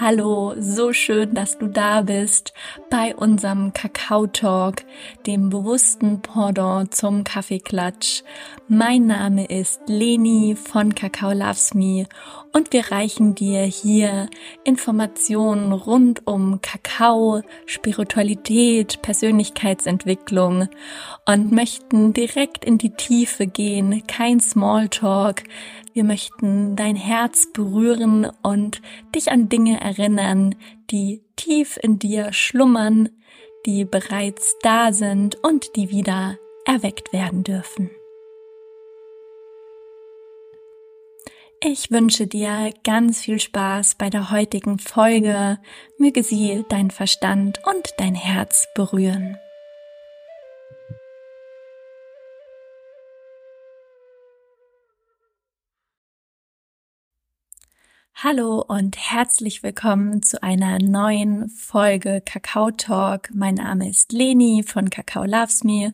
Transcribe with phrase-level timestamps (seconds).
[0.00, 2.54] Hallo, so schön, dass du da bist
[2.88, 4.76] bei unserem Kakao Talk,
[5.26, 8.22] dem bewussten Pendant zum Kaffeeklatsch.
[8.68, 12.06] Mein Name ist Leni von Kakao Loves Me
[12.54, 14.30] und wir reichen dir hier
[14.64, 20.68] Informationen rund um Kakao, Spiritualität, Persönlichkeitsentwicklung
[21.26, 25.44] und möchten direkt in die Tiefe gehen, kein Smalltalk,
[25.94, 28.80] wir möchten dein Herz berühren und
[29.14, 30.54] dich an Dinge erinnern,
[30.90, 33.10] die tief in dir schlummern,
[33.66, 37.90] die bereits da sind und die wieder erweckt werden dürfen.
[41.64, 45.58] Ich wünsche dir ganz viel Spaß bei der heutigen Folge.
[45.96, 49.38] Möge sie dein Verstand und dein Herz berühren.
[58.14, 63.30] Hallo und herzlich willkommen zu einer neuen Folge Kakao Talk.
[63.34, 65.92] Mein Name ist Leni von Kakao Loves Me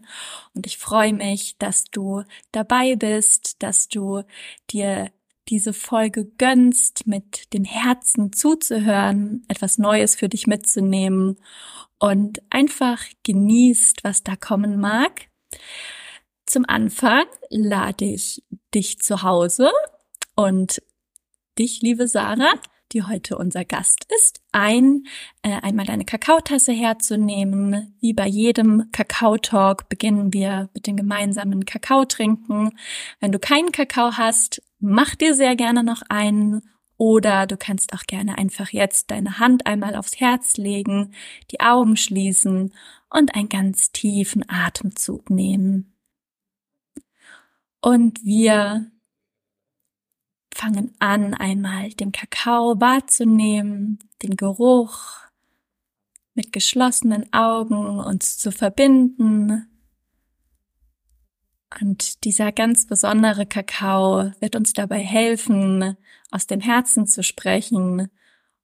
[0.54, 4.24] und ich freue mich, dass du dabei bist, dass du
[4.70, 5.10] dir
[5.48, 11.38] diese Folge gönnst, mit dem Herzen zuzuhören, etwas Neues für dich mitzunehmen
[11.98, 15.28] und einfach genießt, was da kommen mag.
[16.44, 18.42] Zum Anfang lade ich
[18.74, 19.70] dich zu Hause
[20.34, 20.82] und
[21.58, 22.54] dich, liebe Sarah,
[22.92, 25.04] die heute unser Gast ist, ein,
[25.42, 27.94] äh, einmal deine Kakaotasse herzunehmen.
[28.00, 32.70] Wie bei jedem Kakao-Talk beginnen wir mit dem gemeinsamen Kakao trinken.
[33.20, 36.62] Wenn du keinen Kakao hast, mach dir sehr gerne noch einen
[36.96, 41.12] oder du kannst auch gerne einfach jetzt deine Hand einmal aufs Herz legen,
[41.50, 42.74] die Augen schließen
[43.10, 45.94] und einen ganz tiefen Atemzug nehmen.
[47.80, 48.90] Und wir
[50.58, 55.18] fangen an, einmal den Kakao wahrzunehmen, den Geruch,
[56.34, 59.66] mit geschlossenen Augen uns zu verbinden.
[61.80, 65.96] Und dieser ganz besondere Kakao wird uns dabei helfen,
[66.30, 68.08] aus dem Herzen zu sprechen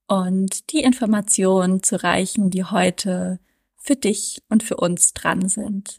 [0.07, 3.39] und die Informationen zu reichen, die heute
[3.77, 5.99] für dich und für uns dran sind.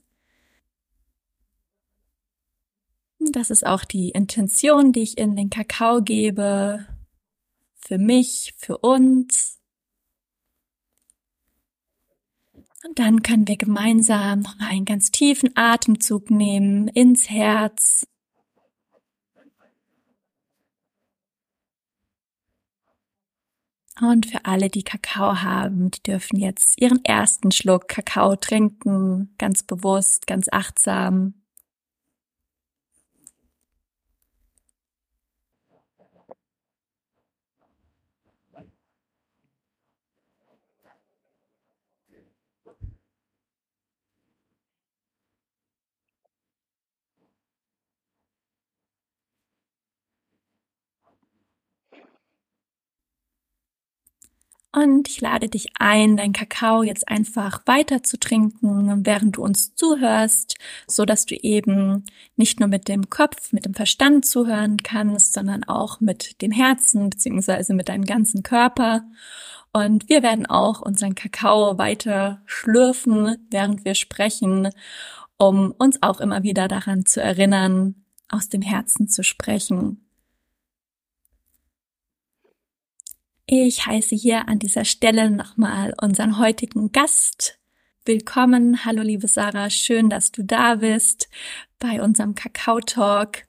[3.32, 6.86] Das ist auch die Intention, die ich in den Kakao gebe.
[7.76, 9.60] Für mich, für uns.
[12.86, 18.06] Und dann können wir gemeinsam nochmal einen ganz tiefen Atemzug nehmen ins Herz.
[24.02, 29.64] Und für alle, die Kakao haben, die dürfen jetzt ihren ersten Schluck Kakao trinken, ganz
[29.64, 31.34] bewusst, ganz achtsam.
[54.76, 59.74] Und ich lade dich ein, dein Kakao jetzt einfach weiter zu trinken, während du uns
[59.74, 62.04] zuhörst, so dass du eben
[62.36, 67.10] nicht nur mit dem Kopf, mit dem Verstand zuhören kannst, sondern auch mit dem Herzen
[67.10, 69.06] beziehungsweise mit deinem ganzen Körper.
[69.72, 74.72] Und wir werden auch unseren Kakao weiter schlürfen, während wir sprechen,
[75.38, 77.96] um uns auch immer wieder daran zu erinnern,
[78.28, 80.05] aus dem Herzen zu sprechen.
[83.48, 87.60] Ich heiße hier an dieser Stelle nochmal unseren heutigen Gast.
[88.04, 88.86] Willkommen.
[88.86, 89.70] Hallo, liebe Sarah.
[89.70, 91.30] Schön, dass du da bist
[91.78, 93.44] bei unserem Kakao Talk.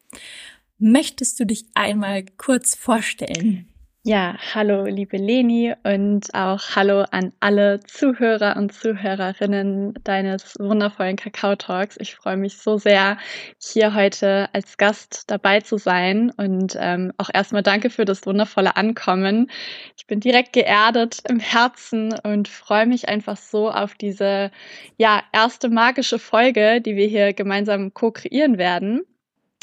[0.78, 3.72] Möchtest du dich einmal kurz vorstellen?
[4.08, 11.56] Ja, hallo liebe Leni und auch hallo an alle Zuhörer und Zuhörerinnen deines wundervollen Kakao
[11.56, 11.96] Talks.
[11.98, 13.18] Ich freue mich so sehr,
[13.60, 18.76] hier heute als Gast dabei zu sein und ähm, auch erstmal danke für das wundervolle
[18.76, 19.50] Ankommen.
[19.96, 24.52] Ich bin direkt geerdet im Herzen und freue mich einfach so auf diese
[24.98, 29.02] ja erste magische Folge, die wir hier gemeinsam co-kreieren werden.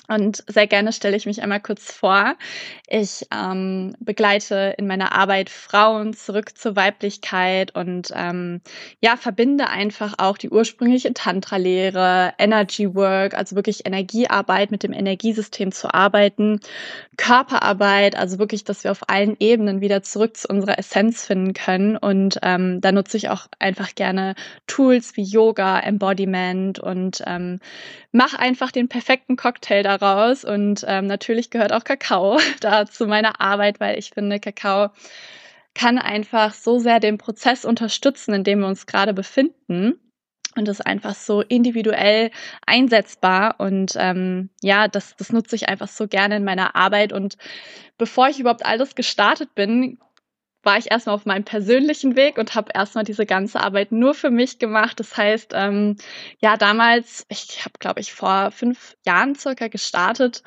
[0.10, 2.36] Und sehr gerne stelle ich mich einmal kurz vor.
[2.90, 8.60] Ich ähm, begleite in meiner Arbeit Frauen zurück zur Weiblichkeit und ähm,
[9.00, 15.72] ja, verbinde einfach auch die ursprüngliche Tantra-Lehre, Energy Work, also wirklich Energiearbeit mit dem Energiesystem
[15.72, 16.60] zu arbeiten,
[17.16, 21.96] Körperarbeit, also wirklich, dass wir auf allen Ebenen wieder zurück zu unserer Essenz finden können.
[21.96, 24.36] Und ähm, da nutze ich auch einfach gerne
[24.68, 27.62] Tools wie Yoga, Embodiment und ähm,
[28.14, 30.46] mach einfach den perfekten Cocktail daraus.
[30.46, 34.92] Und ähm, natürlich gehört auch Kakao da zu meiner Arbeit, weil ich finde, Kakao
[35.76, 40.00] kann einfach so sehr den Prozess unterstützen, in dem wir uns gerade befinden
[40.56, 42.30] und ist einfach so individuell
[42.68, 47.38] einsetzbar und ähm, ja, das, das nutze ich einfach so gerne in meiner Arbeit und
[47.98, 49.98] bevor ich überhaupt alles gestartet bin,
[50.64, 54.32] war ich erstmal auf meinem persönlichen Weg und habe erstmal diese ganze Arbeit nur für
[54.32, 55.00] mich gemacht.
[55.00, 55.98] Das heißt, ähm,
[56.40, 60.42] ja, damals, ich habe, glaube ich, vor fünf Jahren circa gestartet,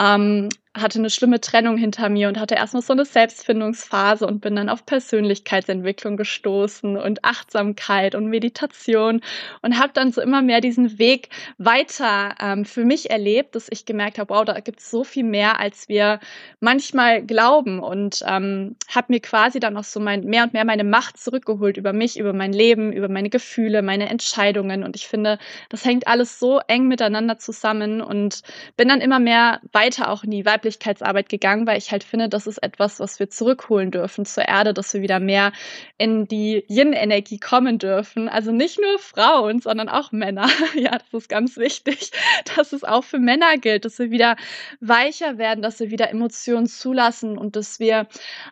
[0.00, 4.54] ähm, hatte eine schlimme Trennung hinter mir und hatte erstmal so eine Selbstfindungsphase und bin
[4.54, 9.20] dann auf Persönlichkeitsentwicklung gestoßen und Achtsamkeit und Meditation
[9.62, 13.84] und habe dann so immer mehr diesen Weg weiter ähm, für mich erlebt, dass ich
[13.84, 16.20] gemerkt habe, wow, da gibt es so viel mehr, als wir
[16.60, 20.84] manchmal glauben und ähm, habe mir quasi dann auch so mein, mehr und mehr meine
[20.84, 25.40] Macht zurückgeholt über mich, über mein Leben, über meine Gefühle, meine Entscheidungen und ich finde,
[25.68, 28.42] das hängt alles so eng miteinander zusammen und
[28.76, 32.28] bin dann immer mehr weiter auch in die Weib Weiblichkeitsarbeit gegangen, weil ich halt finde,
[32.28, 35.52] das ist etwas, was wir zurückholen dürfen zur Erde, dass wir wieder mehr
[35.96, 38.28] in die Yin-Energie kommen dürfen.
[38.28, 40.48] Also nicht nur Frauen, sondern auch Männer.
[40.74, 42.10] ja, das ist ganz wichtig,
[42.56, 44.36] dass es auch für Männer gilt, dass wir wieder
[44.80, 48.06] weicher werden, dass wir wieder Emotionen zulassen und dass wir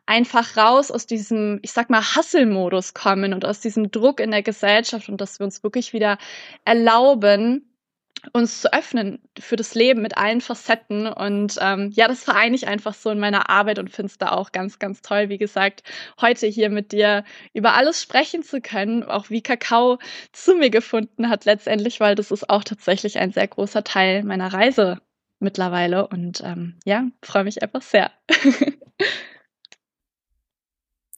[0.06, 4.42] einfach raus aus diesem, ich sag mal, Hasselmodus kommen und aus diesem Druck in der
[4.42, 6.16] Gesellschaft und dass wir uns wirklich wieder
[6.64, 7.68] erlauben,
[8.32, 11.06] uns zu öffnen für das Leben mit allen Facetten.
[11.06, 14.32] Und ähm, ja, das vereine ich einfach so in meiner Arbeit und finde es da
[14.32, 15.82] auch ganz, ganz toll, wie gesagt,
[16.20, 19.98] heute hier mit dir über alles sprechen zu können, auch wie Kakao
[20.32, 24.52] zu mir gefunden hat letztendlich, weil das ist auch tatsächlich ein sehr großer Teil meiner
[24.52, 25.00] Reise
[25.40, 26.08] mittlerweile.
[26.08, 28.10] Und ähm, ja, freue mich einfach sehr.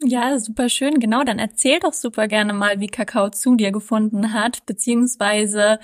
[0.03, 0.99] Ja, super schön.
[0.99, 5.79] Genau, dann erzähl doch super gerne mal, wie Kakao zu dir gefunden hat, beziehungsweise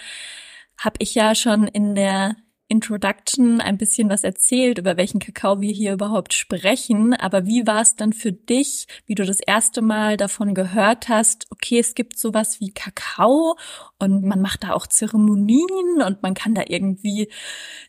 [0.78, 2.36] habe ich ja schon in der
[2.68, 7.14] Introduction ein bisschen was erzählt, über welchen Kakao wir hier überhaupt sprechen.
[7.14, 11.46] Aber wie war es dann für dich, wie du das erste Mal davon gehört hast,
[11.50, 13.56] okay, es gibt sowas wie Kakao
[14.00, 17.30] und man macht da auch Zeremonien und man kann da irgendwie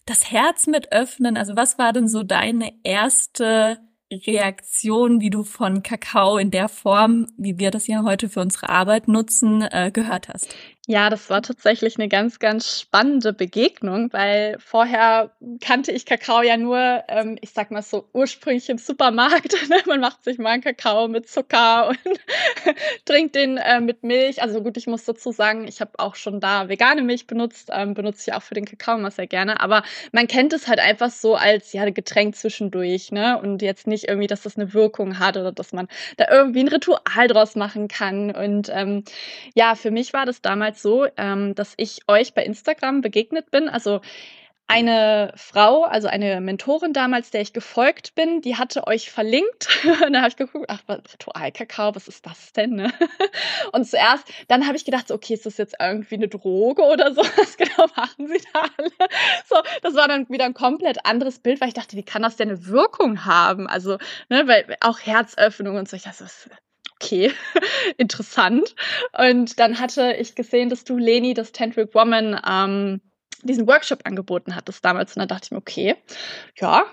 [0.06, 1.38] das Herz mit öffnen.
[1.38, 3.80] Also was war denn so deine erste
[4.12, 8.70] Reaktion, wie du von Kakao in der Form, wie wir das ja heute für unsere
[8.70, 10.54] Arbeit nutzen, äh, gehört hast?
[10.90, 16.56] Ja, das war tatsächlich eine ganz, ganz spannende Begegnung, weil vorher kannte ich Kakao ja
[16.56, 19.54] nur, ähm, ich sag mal so ursprünglich im Supermarkt.
[19.68, 19.76] Ne?
[19.86, 22.00] Man macht sich mal einen Kakao mit Zucker und
[23.04, 24.42] trinkt den äh, mit Milch.
[24.42, 27.94] Also gut, ich muss dazu sagen, ich habe auch schon da vegane Milch benutzt, ähm,
[27.94, 29.60] benutze ich auch für den Kakao immer sehr gerne.
[29.60, 29.84] Aber
[30.14, 33.38] man kennt es halt einfach so als ja Getränk zwischendurch, ne?
[33.42, 36.70] Und jetzt nicht irgendwie, dass das eine Wirkung hat oder dass man da irgendwie ein
[36.70, 38.32] Ritual draus machen kann.
[38.32, 39.04] Und ähm,
[39.54, 43.70] ja, für mich war das damals so, ähm, dass ich euch bei Instagram begegnet bin.
[43.70, 44.02] Also
[44.70, 49.70] eine Frau, also eine Mentorin damals, der ich gefolgt bin, die hatte euch verlinkt.
[50.06, 52.72] und da habe ich geguckt, ach, Ritualkakao, was ist das denn?
[52.72, 52.92] Ne?
[53.72, 57.22] Und zuerst, dann habe ich gedacht, okay, ist das jetzt irgendwie eine Droge oder so?
[57.22, 58.92] Was genau machen sie da alle?
[59.46, 62.36] So, das war dann wieder ein komplett anderes Bild, weil ich dachte, wie kann das
[62.36, 63.68] denn eine Wirkung haben?
[63.68, 63.98] Also,
[64.28, 65.96] ne, weil auch Herzöffnung und so.
[65.96, 66.50] Ich dachte, was,
[67.00, 67.32] okay,
[67.98, 68.76] interessant.
[69.18, 73.02] Und dann hatte ich gesehen, dass du Leni, das Tantric Woman, ähm,
[73.44, 75.16] diesen Workshop angeboten hattest damals.
[75.16, 75.96] Und dann dachte ich mir, okay,
[76.60, 76.84] ja,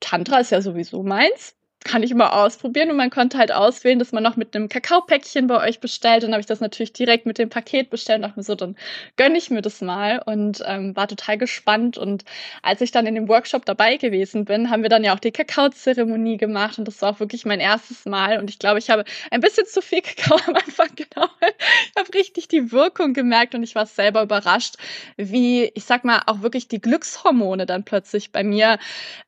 [0.00, 4.12] Tantra ist ja sowieso meins kann ich immer ausprobieren und man konnte halt auswählen, dass
[4.12, 6.22] man noch mit einem Kakaopäckchen bei euch bestellt.
[6.22, 8.76] Dann habe ich das natürlich direkt mit dem Paket bestellt und dachte mir so, dann
[9.16, 11.98] gönne ich mir das mal und ähm, war total gespannt.
[11.98, 12.24] Und
[12.62, 15.32] als ich dann in dem Workshop dabei gewesen bin, haben wir dann ja auch die
[15.32, 18.38] Kakaozeremonie gemacht und das war auch wirklich mein erstes Mal.
[18.38, 21.32] Und ich glaube, ich habe ein bisschen zu viel Kakao am Anfang genommen.
[21.40, 24.76] Ich habe richtig die Wirkung gemerkt und ich war selber überrascht,
[25.16, 28.78] wie, ich sag mal, auch wirklich die Glückshormone dann plötzlich bei mir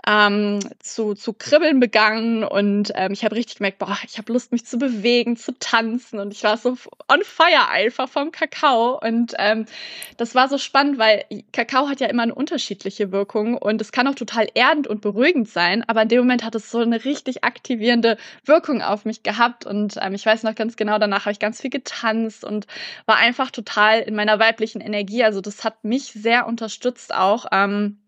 [0.07, 4.53] ähm, zu, zu kribbeln begangen und ähm, ich habe richtig gemerkt, boah, ich habe Lust,
[4.53, 6.77] mich zu bewegen, zu tanzen und ich war so
[7.09, 9.67] on fire einfach vom Kakao und ähm,
[10.17, 14.07] das war so spannend, weil Kakao hat ja immer eine unterschiedliche Wirkung und es kann
[14.09, 17.45] auch total erdend und beruhigend sein, aber in dem Moment hat es so eine richtig
[17.45, 21.39] aktivierende Wirkung auf mich gehabt und ähm, ich weiß noch ganz genau, danach habe ich
[21.39, 22.67] ganz viel getanzt und
[23.07, 27.47] war einfach total in meiner weiblichen Energie, also das hat mich sehr unterstützt auch.
[27.53, 27.99] Ähm,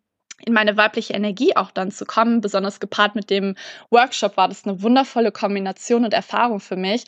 [0.44, 2.40] in meine weibliche Energie auch dann zu kommen.
[2.40, 3.54] Besonders gepaart mit dem
[3.90, 7.04] Workshop war das eine wundervolle Kombination und Erfahrung für mich.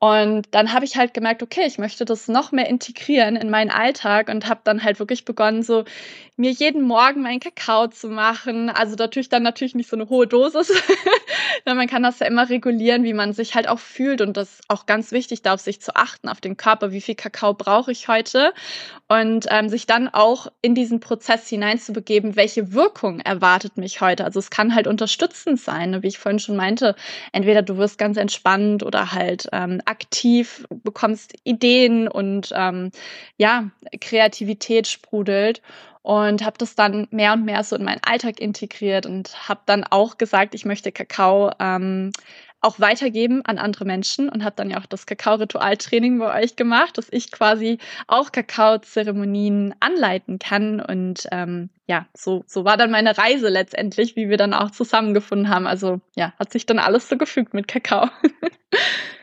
[0.00, 3.70] Und dann habe ich halt gemerkt, okay, ich möchte das noch mehr integrieren in meinen
[3.70, 5.84] Alltag und habe dann halt wirklich begonnen, so
[6.36, 8.70] mir jeden Morgen meinen Kakao zu machen.
[8.70, 10.72] Also natürlich dann natürlich nicht so eine hohe Dosis.
[11.64, 14.20] man kann das ja immer regulieren, wie man sich halt auch fühlt.
[14.20, 17.00] Und das ist auch ganz wichtig, da auf sich zu achten, auf den Körper, wie
[17.00, 18.52] viel Kakao brauche ich heute.
[19.08, 24.24] Und ähm, sich dann auch in diesen Prozess hineinzubegeben, welche Wirkung erwartet mich heute.
[24.24, 26.02] Also es kann halt unterstützend sein, ne?
[26.04, 26.94] wie ich vorhin schon meinte.
[27.32, 32.90] Entweder du wirst ganz entspannt oder halt ähm, aktiv, bekommst Ideen und ähm,
[33.36, 35.62] ja, Kreativität sprudelt
[36.02, 39.84] und habe das dann mehr und mehr so in meinen Alltag integriert und habe dann
[39.84, 42.12] auch gesagt, ich möchte Kakao ähm,
[42.60, 46.98] auch weitergeben an andere Menschen und habe dann ja auch das Kakao-Ritualtraining bei euch gemacht,
[46.98, 47.78] dass ich quasi
[48.08, 50.80] auch Kakao-Zeremonien anleiten kann.
[50.80, 55.48] Und ähm, ja, so, so war dann meine Reise letztendlich, wie wir dann auch zusammengefunden
[55.48, 55.68] haben.
[55.68, 58.08] Also ja, hat sich dann alles so gefügt mit Kakao.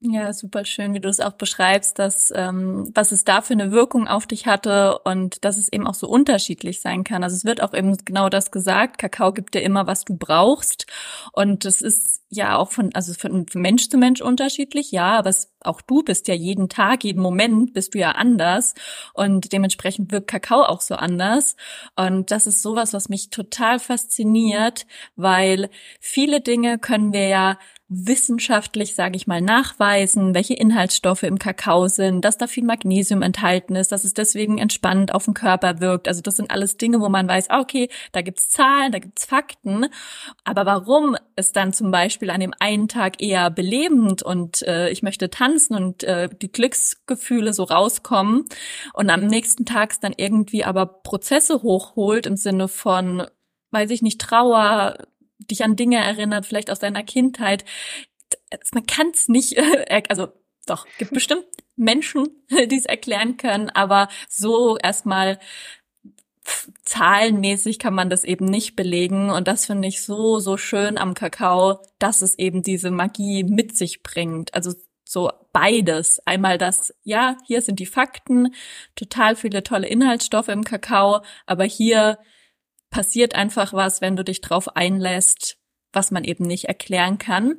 [0.00, 3.72] Ja, super schön, wie du es auch beschreibst, dass ähm, was es da für eine
[3.72, 7.24] Wirkung auf dich hatte und dass es eben auch so unterschiedlich sein kann.
[7.24, 10.86] Also es wird auch eben genau das gesagt, Kakao gibt dir immer, was du brauchst.
[11.32, 15.50] Und es ist ja auch von, also von Mensch zu Mensch unterschiedlich, ja, aber es,
[15.60, 18.74] auch du bist ja jeden Tag, jeden Moment bist du ja anders
[19.14, 21.56] und dementsprechend wirkt Kakao auch so anders.
[21.96, 24.86] Und das ist sowas, was mich total fasziniert,
[25.16, 31.86] weil viele Dinge können wir ja wissenschaftlich, sage ich mal, nachweisen, welche Inhaltsstoffe im Kakao
[31.86, 36.08] sind, dass da viel Magnesium enthalten ist, dass es deswegen entspannend auf den Körper wirkt.
[36.08, 39.24] Also das sind alles Dinge, wo man weiß, ah, okay, da gibt's Zahlen, da gibt's
[39.24, 39.86] Fakten.
[40.42, 45.04] Aber warum es dann zum Beispiel an dem einen Tag eher belebend und äh, ich
[45.04, 48.46] möchte tanzen und äh, die Glücksgefühle so rauskommen
[48.94, 53.26] und am nächsten Tag es dann irgendwie aber Prozesse hochholt im Sinne von
[53.72, 54.96] weiß ich nicht, Trauer,
[55.50, 57.64] dich an Dinge erinnert, vielleicht aus deiner Kindheit.
[58.72, 59.56] Man kann es nicht,
[60.08, 60.28] also
[60.66, 61.44] doch, gibt bestimmt
[61.76, 65.38] Menschen, die es erklären können, aber so erstmal
[66.84, 69.30] zahlenmäßig kann man das eben nicht belegen.
[69.30, 73.76] Und das finde ich so, so schön am Kakao, dass es eben diese Magie mit
[73.76, 74.54] sich bringt.
[74.54, 74.72] Also
[75.04, 76.20] so beides.
[76.24, 78.54] Einmal das, ja, hier sind die Fakten,
[78.94, 82.18] total viele tolle Inhaltsstoffe im Kakao, aber hier
[82.96, 85.58] passiert einfach was, wenn du dich drauf einlässt,
[85.92, 87.58] was man eben nicht erklären kann.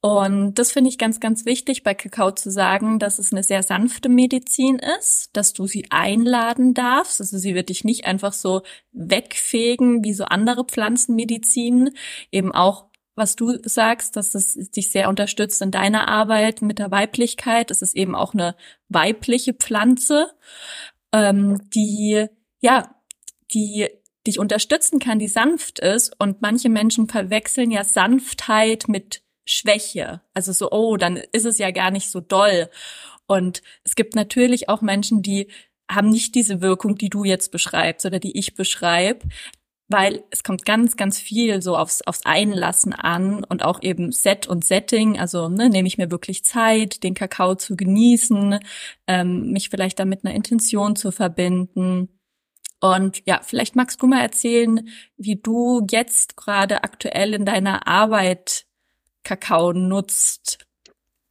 [0.00, 3.62] Und das finde ich ganz, ganz wichtig bei Kakao zu sagen, dass es eine sehr
[3.62, 7.20] sanfte Medizin ist, dass du sie einladen darfst.
[7.20, 11.90] Also sie wird dich nicht einfach so wegfegen wie so andere Pflanzenmedizinen.
[12.32, 16.90] Eben auch, was du sagst, dass es dich sehr unterstützt in deiner Arbeit mit der
[16.90, 17.70] Weiblichkeit.
[17.70, 18.56] Es ist eben auch eine
[18.88, 20.30] weibliche Pflanze,
[21.12, 22.28] ähm, die,
[22.60, 22.94] ja,
[23.52, 23.88] die
[24.26, 26.14] dich unterstützen kann, die sanft ist.
[26.18, 30.22] Und manche Menschen verwechseln ja Sanftheit mit Schwäche.
[30.32, 32.68] Also so, oh, dann ist es ja gar nicht so doll.
[33.26, 35.48] Und es gibt natürlich auch Menschen, die
[35.90, 39.26] haben nicht diese Wirkung, die du jetzt beschreibst oder die ich beschreibe,
[39.88, 44.46] weil es kommt ganz, ganz viel so aufs, aufs Einlassen an und auch eben Set
[44.46, 45.18] und Setting.
[45.18, 48.58] Also ne, nehme ich mir wirklich Zeit, den Kakao zu genießen,
[49.06, 52.08] ähm, mich vielleicht damit einer Intention zu verbinden.
[52.84, 54.86] Und ja, vielleicht magst du mal erzählen,
[55.16, 58.66] wie du jetzt gerade aktuell in deiner Arbeit
[59.22, 60.58] Kakao nutzt.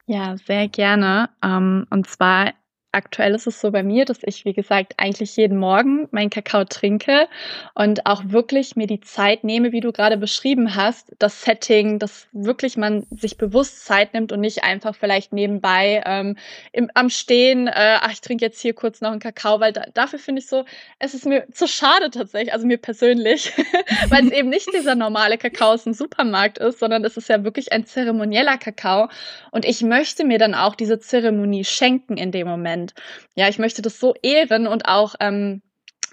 [0.08, 1.30] Ja, sehr gerne.
[1.44, 2.54] Ähm, und zwar
[2.94, 6.64] aktuell ist es so bei mir, dass ich, wie gesagt, eigentlich jeden Morgen meinen Kakao
[6.64, 7.28] trinke
[7.74, 12.28] und auch wirklich mir die Zeit nehme, wie du gerade beschrieben hast, das Setting, dass
[12.32, 16.38] wirklich man sich bewusst Zeit nimmt und nicht einfach vielleicht nebenbei ähm,
[16.72, 19.86] im, am Stehen, äh, ach, ich trinke jetzt hier kurz noch einen Kakao, weil da,
[19.94, 20.66] dafür finde ich so,
[21.00, 23.52] es ist mir zu schade tatsächlich, also mir persönlich,
[24.10, 27.44] weil es eben nicht dieser normale Kakao aus dem Supermarkt ist, sondern es ist ja
[27.44, 29.10] wirklich ein zeremonieller Kakao
[29.52, 32.83] und ich möchte mir dann auch diese Zeremonie schenken in dem Moment.
[32.84, 32.94] Und
[33.36, 35.62] ja, ich möchte das so ehren und auch ähm,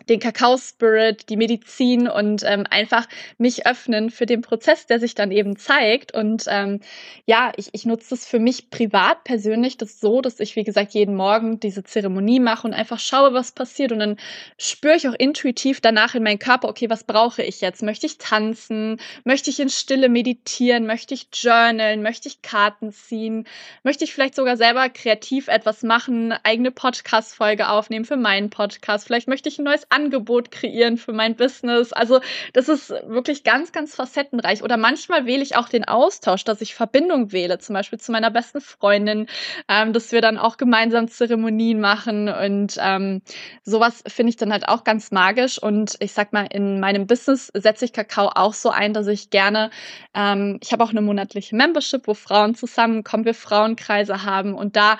[0.09, 3.07] den Kakao-Spirit, die Medizin und ähm, einfach
[3.38, 6.12] mich öffnen für den Prozess, der sich dann eben zeigt.
[6.12, 6.80] Und ähm,
[7.26, 10.95] ja, ich, ich nutze das für mich privat persönlich das so, dass ich, wie gesagt,
[10.95, 13.92] jeden Morgen diese Zeremonie mache und einfach schaue, was passiert.
[13.92, 14.16] Und dann
[14.59, 17.83] spüre ich auch intuitiv danach in meinen Körper, okay, was brauche ich jetzt?
[17.83, 19.00] Möchte ich tanzen?
[19.25, 20.87] Möchte ich in Stille meditieren?
[20.87, 22.02] Möchte ich journalen?
[22.02, 23.47] Möchte ich Karten ziehen?
[23.83, 29.07] Möchte ich vielleicht sogar selber kreativ etwas machen, eigene Podcast-Folge aufnehmen für meinen Podcast?
[29.07, 31.92] Vielleicht möchte ich ein neues Angebot kreieren für mein Business.
[31.92, 32.20] Also
[32.52, 34.62] das ist wirklich ganz, ganz facettenreich.
[34.62, 38.30] Oder manchmal wähle ich auch den Austausch, dass ich Verbindung wähle, zum Beispiel zu meiner
[38.30, 39.26] besten Freundin,
[39.68, 42.28] ähm, dass wir dann auch gemeinsam Zeremonien machen.
[42.28, 43.23] Und ähm,
[43.62, 45.62] sowas finde ich dann halt auch ganz magisch.
[45.62, 49.30] Und ich sag mal, in meinem Business setze ich Kakao auch so ein, dass ich
[49.30, 49.70] gerne,
[50.14, 54.54] ähm, ich habe auch eine monatliche Membership, wo Frauen zusammenkommen, wir Frauenkreise haben.
[54.54, 54.99] Und da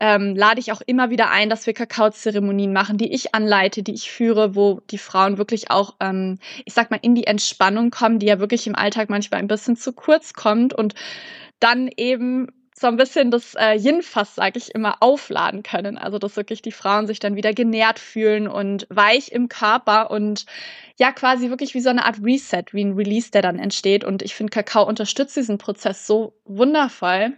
[0.00, 3.94] ähm, lade ich auch immer wieder ein, dass wir Kakaozeremonien machen, die ich anleite, die
[3.94, 8.18] ich führe, wo die Frauen wirklich auch, ähm, ich sag mal, in die Entspannung kommen,
[8.18, 10.94] die ja wirklich im Alltag manchmal ein bisschen zu kurz kommt und
[11.60, 15.98] dann eben so ein bisschen das äh, Yin-Fass, sage ich immer, aufladen können.
[15.98, 20.46] Also dass wirklich die Frauen sich dann wieder genährt fühlen und weich im Körper und
[20.96, 24.04] ja quasi wirklich wie so eine Art Reset, wie ein Release, der dann entsteht.
[24.04, 27.32] Und ich finde, Kakao unterstützt diesen Prozess so wundervoll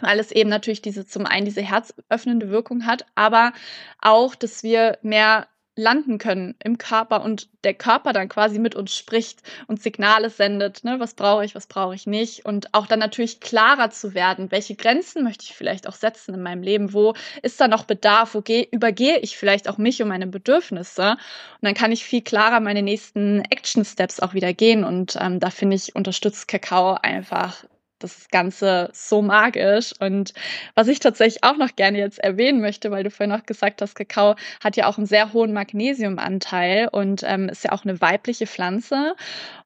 [0.00, 3.52] weil es eben natürlich diese zum einen diese herzöffnende Wirkung hat, aber
[4.00, 5.48] auch, dass wir mehr
[5.78, 10.84] landen können im Körper und der Körper dann quasi mit uns spricht und Signale sendet,
[10.84, 12.44] ne, was brauche ich, was brauche ich nicht.
[12.44, 16.42] Und auch dann natürlich klarer zu werden, welche Grenzen möchte ich vielleicht auch setzen in
[16.42, 20.26] meinem Leben, wo ist da noch Bedarf, wo übergehe ich vielleicht auch mich und meine
[20.26, 21.12] Bedürfnisse?
[21.12, 21.18] Und
[21.62, 24.84] dann kann ich viel klarer meine nächsten Action Steps auch wieder gehen.
[24.84, 27.64] Und ähm, da finde ich unterstützt Kakao einfach
[27.98, 29.92] das Ganze so magisch.
[29.98, 30.32] Und
[30.74, 33.94] was ich tatsächlich auch noch gerne jetzt erwähnen möchte, weil du vorhin auch gesagt hast,
[33.94, 38.46] Kakao hat ja auch einen sehr hohen Magnesiumanteil und ähm, ist ja auch eine weibliche
[38.46, 39.14] Pflanze.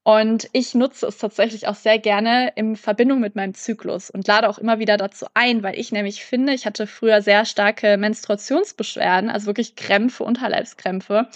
[0.04, 4.48] Und ich nutze es tatsächlich auch sehr gerne in Verbindung mit meinem Zyklus und lade
[4.48, 9.30] auch immer wieder dazu ein, weil ich nämlich finde, ich hatte früher sehr starke Menstruationsbeschwerden,
[9.30, 11.28] also wirklich Krämpfe, Unterleibskrämpfe.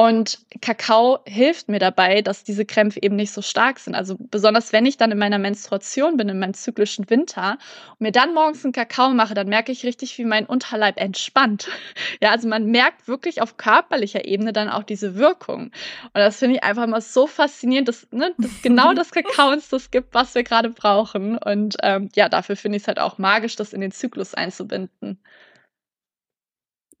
[0.00, 3.94] Und Kakao hilft mir dabei, dass diese Krämpfe eben nicht so stark sind.
[3.94, 7.58] Also besonders wenn ich dann in meiner Menstruation bin, in meinem zyklischen Winter
[7.90, 11.68] und mir dann morgens einen Kakao mache, dann merke ich richtig, wie mein Unterleib entspannt.
[12.22, 15.64] Ja, also man merkt wirklich auf körperlicher Ebene dann auch diese Wirkung.
[15.64, 19.68] Und das finde ich einfach mal so faszinierend, dass, ne, dass genau das Kakao uns
[19.68, 21.36] das gibt, was wir gerade brauchen.
[21.36, 25.18] Und ähm, ja, dafür finde ich es halt auch magisch, das in den Zyklus einzubinden.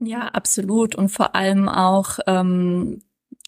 [0.00, 0.94] Ja, absolut.
[0.94, 3.02] Und vor allem auch, ähm,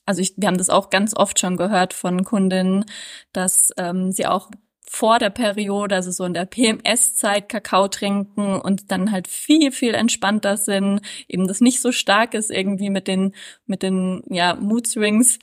[0.05, 2.85] also ich, wir haben das auch ganz oft schon gehört von Kundinnen,
[3.33, 4.51] dass ähm, sie auch
[4.87, 9.95] vor der Periode, also so in der PMS-Zeit Kakao trinken und dann halt viel, viel
[9.95, 14.87] entspannter sind, eben das nicht so stark ist irgendwie mit den, mit den, ja, Mood
[14.87, 15.39] Swings.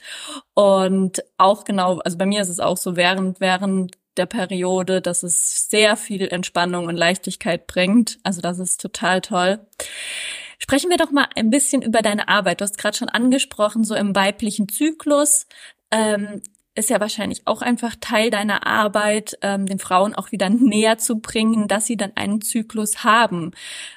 [0.54, 5.24] Und auch genau, also bei mir ist es auch so während, während der Periode, dass
[5.24, 8.20] es sehr viel Entspannung und Leichtigkeit bringt.
[8.22, 9.58] Also das ist total toll.
[10.62, 12.60] Sprechen wir doch mal ein bisschen über deine Arbeit.
[12.60, 15.46] Du hast gerade schon angesprochen, so im weiblichen Zyklus.
[15.90, 16.42] Ähm,
[16.76, 21.18] ist ja wahrscheinlich auch einfach Teil deiner Arbeit, ähm, den Frauen auch wieder näher zu
[21.20, 23.52] bringen, dass sie dann einen Zyklus haben.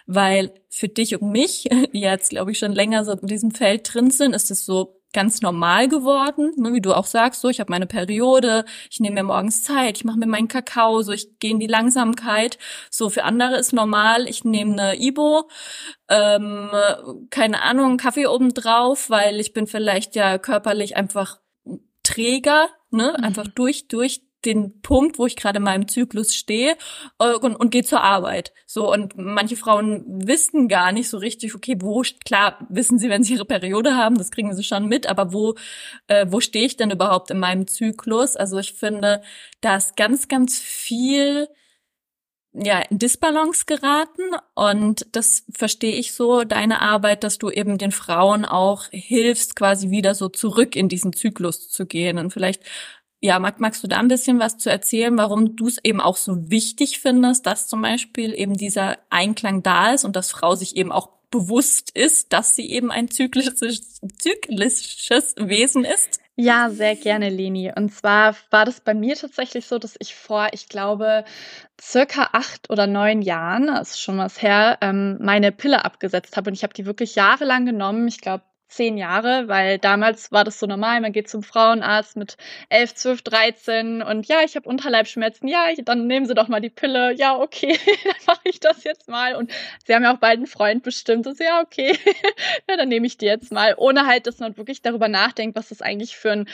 [0.07, 3.93] Weil für dich und mich, die jetzt, glaube ich, schon länger so in diesem Feld
[3.93, 7.59] drin sind, ist es so ganz normal geworden, ne, wie du auch sagst, so ich
[7.59, 11.39] habe meine Periode, ich nehme mir morgens Zeit, ich mache mir meinen Kakao, so ich
[11.39, 12.57] gehe in die Langsamkeit.
[12.89, 15.49] So für andere ist normal, ich nehme eine Ibo,
[16.09, 16.69] ähm,
[17.29, 21.39] keine Ahnung, Kaffee oben drauf, weil ich bin vielleicht ja körperlich einfach
[22.03, 23.23] träger, ne, mhm.
[23.23, 26.75] einfach durch durch den Punkt, wo ich gerade in meinem Zyklus stehe
[27.19, 28.53] äh, und, und gehe zur Arbeit.
[28.65, 33.23] So und manche Frauen wissen gar nicht so richtig, okay, wo klar wissen sie, wenn
[33.23, 35.55] sie ihre Periode haben, das kriegen sie schon mit, aber wo
[36.07, 38.35] äh, wo stehe ich denn überhaupt in meinem Zyklus?
[38.35, 39.21] Also ich finde,
[39.61, 41.47] da ist ganz ganz viel
[42.53, 44.21] ja, in Disbalance geraten
[44.53, 49.89] und das verstehe ich so, deine Arbeit, dass du eben den Frauen auch hilfst, quasi
[49.89, 52.63] wieder so zurück in diesen Zyklus zu gehen und vielleicht
[53.23, 56.17] ja, Mag, magst du da ein bisschen was zu erzählen, warum du es eben auch
[56.17, 60.75] so wichtig findest, dass zum Beispiel eben dieser Einklang da ist und dass Frau sich
[60.75, 66.19] eben auch bewusst ist, dass sie eben ein zyklisches, zyklisches Wesen ist?
[66.35, 67.71] Ja, sehr gerne, Leni.
[67.73, 71.23] Und zwar war das bei mir tatsächlich so, dass ich vor, ich glaube,
[71.81, 76.49] circa acht oder neun Jahren, das ist schon was her, ähm, meine Pille abgesetzt habe.
[76.49, 78.05] Und ich habe die wirklich jahrelang genommen.
[78.09, 78.43] Ich glaube,
[78.75, 82.37] zehn Jahre, weil damals war das so normal, man geht zum Frauenarzt mit
[82.69, 86.69] elf, zwölf, dreizehn und ja, ich habe Unterleibschmerzen, ja, dann nehmen Sie doch mal die
[86.69, 89.35] Pille, ja, okay, dann mache ich das jetzt mal.
[89.35, 89.51] Und
[89.85, 91.97] Sie haben ja auch bald einen Freund bestimmt, das ja, okay,
[92.69, 95.69] ja, dann nehme ich die jetzt mal, ohne halt, dass man wirklich darüber nachdenkt, was
[95.69, 96.49] das eigentlich für ein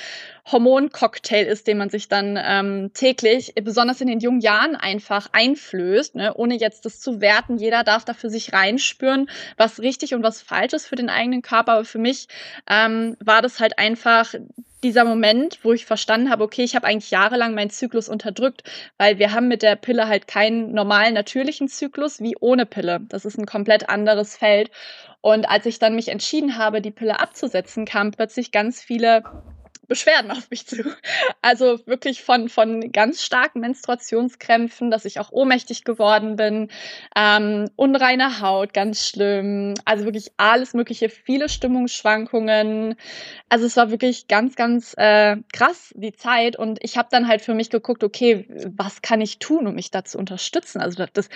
[0.52, 6.16] Hormoncocktail ist, den man sich dann ähm, täglich, besonders in den jungen Jahren einfach einflößt,
[6.16, 10.24] ne, ohne jetzt das zu werten, jeder darf da für sich reinspüren, was richtig und
[10.24, 12.28] was falsch ist für den eigenen Körper, aber für mich mich
[12.70, 14.34] ähm, war das halt einfach
[14.84, 18.64] dieser Moment, wo ich verstanden habe, okay, ich habe eigentlich jahrelang meinen Zyklus unterdrückt,
[18.98, 23.02] weil wir haben mit der Pille halt keinen normalen natürlichen Zyklus wie ohne Pille.
[23.10, 24.72] Das ist ein komplett anderes Feld.
[25.22, 29.24] Und als ich dann mich entschieden habe, die Pille abzusetzen, kamen plötzlich ganz viele
[29.90, 30.84] Beschwerden auf mich zu.
[31.42, 36.70] Also wirklich von, von ganz starken Menstruationskrämpfen, dass ich auch ohnmächtig geworden bin,
[37.16, 39.74] ähm, unreine Haut, ganz schlimm.
[39.84, 42.96] Also wirklich alles Mögliche, viele Stimmungsschwankungen.
[43.50, 46.56] Also es war wirklich ganz, ganz äh, krass, die Zeit.
[46.56, 49.92] Und ich habe dann halt für mich geguckt, okay, was kann ich tun, um mich
[49.92, 50.80] da zu unterstützen?
[50.80, 51.30] Also das,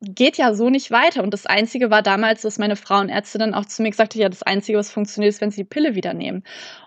[0.00, 1.22] geht ja so nicht weiter.
[1.22, 4.28] Und das Einzige war damals, was meine Frauenärztin dann auch zu mir gesagt hat, ja,
[4.28, 6.44] das Einzige, was funktioniert, ist, wenn sie die Pille wieder nehmen.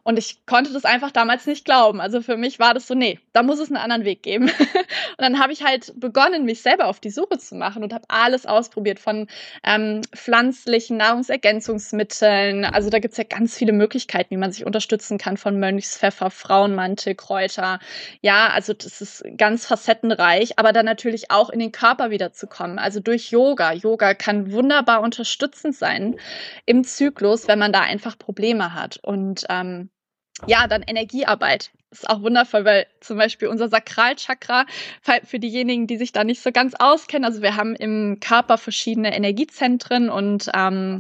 [0.10, 2.02] Und ich konnte das einfach damals nicht glauben.
[2.02, 4.46] Also für mich war das so, nee, da muss es einen anderen Weg geben.
[4.60, 8.06] und dann habe ich halt begonnen, mich selber auf die Suche zu machen und habe
[8.08, 9.28] alles ausprobiert von
[9.64, 12.66] ähm, pflanzlichen Nahrungsergänzungsmitteln.
[12.66, 16.32] Also da gibt es ja ganz viele Möglichkeiten, wie man sich unterstützen kann von Mönchspfeffer,
[16.32, 17.78] Frauenmantel, Kräuter.
[18.22, 22.80] Ja, also das ist ganz facettenreich, aber dann natürlich auch in den Körper wiederzukommen.
[22.80, 23.74] Also durch Yoga.
[23.74, 26.16] Yoga kann wunderbar unterstützend sein
[26.66, 28.98] im Zyklus, wenn man da einfach Probleme hat.
[29.04, 29.92] Und ähm,
[30.48, 31.72] ja, dann Energiearbeit.
[31.92, 34.66] Ist auch wundervoll, weil zum Beispiel unser Sakralchakra,
[35.24, 39.16] für diejenigen, die sich da nicht so ganz auskennen, also wir haben im Körper verschiedene
[39.16, 40.98] Energiezentren und ähm,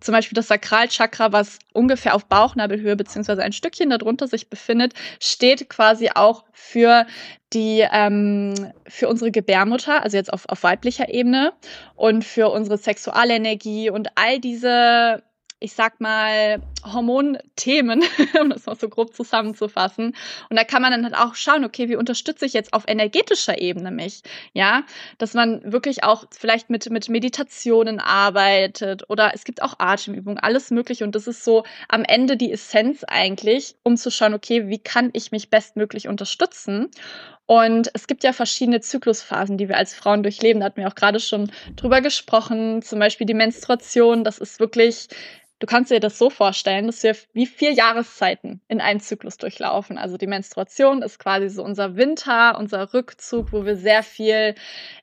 [0.00, 5.68] zum Beispiel das Sakralchakra, was ungefähr auf Bauchnabelhöhe beziehungsweise ein Stückchen darunter sich befindet, steht
[5.68, 7.06] quasi auch für
[7.52, 11.52] die ähm, für unsere Gebärmutter, also jetzt auf, auf weiblicher Ebene
[11.94, 15.22] und für unsere Sexualenergie und all diese
[15.58, 18.02] ich sag mal, Hormonthemen,
[18.40, 20.14] um das mal so grob zusammenzufassen.
[20.50, 23.60] Und da kann man dann halt auch schauen, okay, wie unterstütze ich jetzt auf energetischer
[23.60, 24.22] Ebene mich?
[24.52, 24.84] Ja,
[25.18, 30.70] dass man wirklich auch vielleicht mit, mit Meditationen arbeitet oder es gibt auch Atemübungen, alles
[30.70, 31.04] mögliche.
[31.04, 35.10] Und das ist so am Ende die Essenz eigentlich, um zu schauen, okay, wie kann
[35.14, 36.90] ich mich bestmöglich unterstützen?
[37.46, 40.60] Und es gibt ja verschiedene Zyklusphasen, die wir als Frauen durchleben.
[40.60, 42.82] Da hatten wir auch gerade schon drüber gesprochen.
[42.82, 44.24] Zum Beispiel die Menstruation.
[44.24, 45.08] Das ist wirklich
[45.58, 49.96] Du kannst dir das so vorstellen, dass wir wie vier Jahreszeiten in einem Zyklus durchlaufen.
[49.96, 54.54] Also die Menstruation ist quasi so unser Winter, unser Rückzug, wo wir sehr viel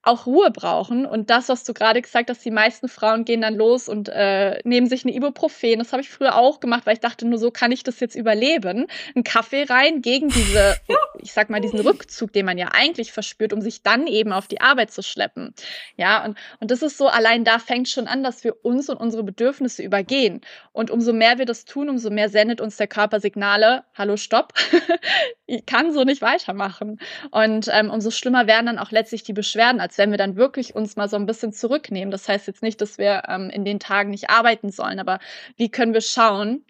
[0.04, 1.08] auch Ruhe brauchen.
[1.08, 4.60] Und das, was du gerade gesagt hast, die meisten Frauen gehen dann los und äh,
[4.64, 5.80] nehmen sich eine Ibuprofen.
[5.80, 8.16] Das habe ich früher auch gemacht, weil ich dachte, nur so kann ich das jetzt
[8.16, 8.86] überleben.
[9.16, 10.78] Einen Kaffee rein gegen diese,
[11.18, 14.48] ich sag mal, diesen Rückzug, den man ja eigentlich verspürt, um sich dann eben auf
[14.48, 15.56] die Arbeit zu schleppen.
[15.98, 18.98] Ja, und, und das ist so, allein da fängt schon an, dass wir uns und
[18.98, 20.42] unsere Bedürfnisse übergehen.
[20.72, 24.54] Und umso mehr wir das tun, umso mehr sendet uns der Körper Signale, hallo, stopp,
[25.46, 27.00] ich kann so nicht weitermachen.
[27.32, 30.76] Und ähm, umso schlimmer werden dann auch letztlich die Beschwerden, als wenn wir dann wirklich
[30.76, 32.12] uns mal so ein bisschen zurücknehmen.
[32.12, 35.20] Das heißt jetzt nicht, dass wir ähm, in den Tagen nicht arbeiten sollen, aber
[35.58, 36.64] wie können wir schauen,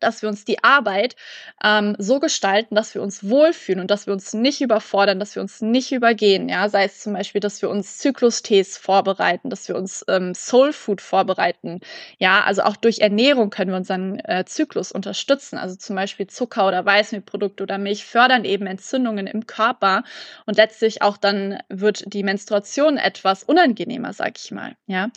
[0.00, 1.16] dass wir uns die Arbeit
[1.62, 5.42] ähm, so gestalten, dass wir uns wohlfühlen und dass wir uns nicht überfordern, dass wir
[5.42, 6.48] uns nicht übergehen.
[6.48, 10.72] Ja, sei es zum Beispiel, dass wir uns Zyklustees vorbereiten, dass wir uns ähm, Soul
[10.72, 11.80] Food vorbereiten.
[12.18, 15.58] Ja, also auch durch Ernährung können wir unseren äh, Zyklus unterstützen.
[15.58, 20.04] Also zum Beispiel Zucker oder Weißmehlprodukte oder Milch fördern eben Entzündungen im Körper
[20.46, 24.76] und letztlich auch dann wird die Menstruation etwas unangenehmer, sag ich mal.
[24.86, 25.10] Ja.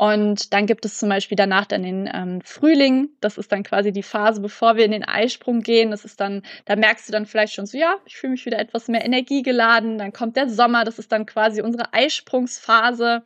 [0.00, 3.10] Und dann gibt es zum Beispiel danach dann den ähm, Frühling.
[3.20, 5.90] Das ist dann quasi die Phase, bevor wir in den Eisprung gehen.
[5.90, 8.58] Das ist dann, da merkst du dann vielleicht schon so, ja, ich fühle mich wieder
[8.58, 9.98] etwas mehr energiegeladen.
[9.98, 10.84] Dann kommt der Sommer.
[10.84, 13.24] Das ist dann quasi unsere Eisprungsphase.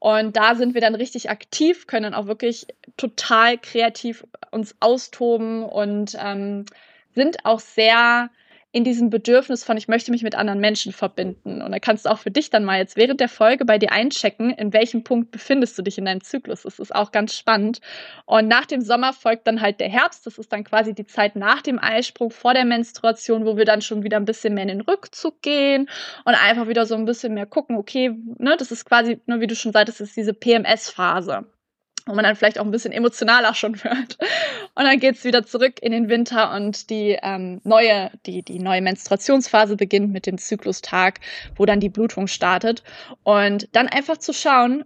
[0.00, 6.16] Und da sind wir dann richtig aktiv, können auch wirklich total kreativ uns austoben und
[6.20, 6.64] ähm,
[7.14, 8.28] sind auch sehr
[8.70, 11.62] in diesem Bedürfnis von, ich möchte mich mit anderen Menschen verbinden.
[11.62, 13.92] Und da kannst du auch für dich dann mal jetzt während der Folge bei dir
[13.92, 16.62] einchecken, in welchem Punkt befindest du dich in deinem Zyklus.
[16.62, 17.80] Das ist auch ganz spannend.
[18.26, 20.26] Und nach dem Sommer folgt dann halt der Herbst.
[20.26, 23.80] Das ist dann quasi die Zeit nach dem Eisprung, vor der Menstruation, wo wir dann
[23.80, 25.88] schon wieder ein bisschen mehr in den Rückzug gehen
[26.26, 29.46] und einfach wieder so ein bisschen mehr gucken, okay, ne, das ist quasi, ne, wie
[29.46, 31.46] du schon sagtest, ist diese PMS-Phase
[32.08, 34.18] wo man dann vielleicht auch ein bisschen emotionaler schon wird.
[34.74, 38.80] Und dann geht's wieder zurück in den Winter und die ähm, neue, die, die neue
[38.80, 41.20] Menstruationsphase beginnt mit dem Zyklustag,
[41.56, 42.82] wo dann die Blutung startet.
[43.22, 44.84] Und dann einfach zu schauen,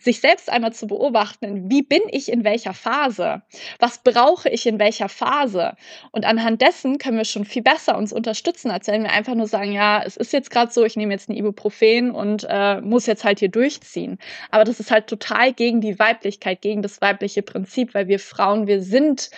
[0.00, 3.42] sich selbst einmal zu beobachten, wie bin ich in welcher Phase?
[3.78, 5.76] Was brauche ich in welcher Phase?
[6.10, 9.46] Und anhand dessen können wir schon viel besser uns unterstützen, als wenn wir einfach nur
[9.46, 13.06] sagen, ja, es ist jetzt gerade so, ich nehme jetzt ein Ibuprofen und äh, muss
[13.06, 14.18] jetzt halt hier durchziehen.
[14.50, 18.66] Aber das ist halt total gegen die Weiblichkeit, gegen das weibliche Prinzip, weil wir Frauen,
[18.66, 19.30] wir sind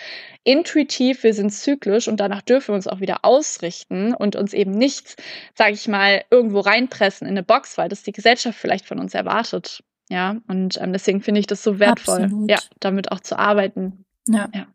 [0.43, 4.73] intuitiv, wir sind zyklisch und danach dürfen wir uns auch wieder ausrichten und uns eben
[4.73, 5.23] nicht,
[5.55, 9.15] sage ich mal, irgendwo reinpressen in eine Box, weil das die Gesellschaft vielleicht von uns
[9.15, 9.83] erwartet.
[10.11, 12.51] Ja, und ähm, deswegen finde ich das so wertvoll, Absolut.
[12.51, 14.05] ja, damit auch zu arbeiten.
[14.29, 14.49] Ja.
[14.55, 14.67] ja.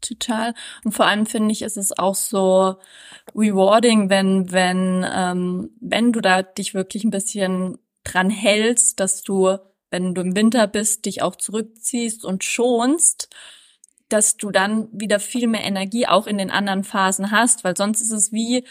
[0.00, 0.54] Total.
[0.84, 2.76] Und vor allem finde ich, ist es auch so
[3.34, 9.58] rewarding, wenn, wenn, ähm, wenn du da dich wirklich ein bisschen dran hältst, dass du,
[9.90, 13.28] wenn du im Winter bist, dich auch zurückziehst und schonst,
[14.08, 18.00] dass du dann wieder viel mehr Energie auch in den anderen Phasen hast, weil sonst
[18.00, 18.64] ist es wie,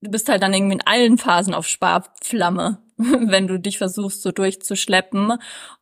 [0.00, 4.32] du bist halt dann irgendwie in allen Phasen auf Sparflamme, wenn du dich versuchst so
[4.32, 5.34] durchzuschleppen.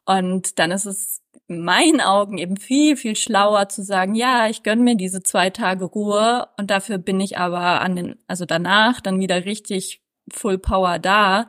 [0.05, 4.63] Und dann ist es in meinen Augen eben viel, viel schlauer zu sagen, ja, ich
[4.63, 9.01] gönn mir diese zwei Tage Ruhe und dafür bin ich aber an den, also danach
[9.01, 11.49] dann wieder richtig Full Power da.